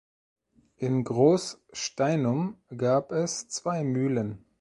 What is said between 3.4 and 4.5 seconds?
zwei Mühlen.